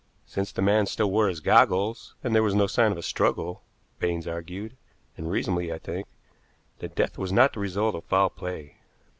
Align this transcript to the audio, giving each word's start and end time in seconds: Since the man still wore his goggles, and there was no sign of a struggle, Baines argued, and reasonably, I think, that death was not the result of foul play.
Since 0.25 0.51
the 0.51 0.63
man 0.63 0.87
still 0.87 1.11
wore 1.11 1.27
his 1.27 1.41
goggles, 1.41 2.15
and 2.23 2.33
there 2.33 2.41
was 2.41 2.55
no 2.55 2.65
sign 2.65 2.91
of 2.91 2.97
a 2.97 3.03
struggle, 3.03 3.61
Baines 3.99 4.25
argued, 4.25 4.75
and 5.15 5.29
reasonably, 5.29 5.71
I 5.71 5.77
think, 5.77 6.07
that 6.79 6.95
death 6.95 7.19
was 7.19 7.31
not 7.31 7.53
the 7.53 7.59
result 7.59 7.93
of 7.93 8.03
foul 8.05 8.31
play. 8.31 8.77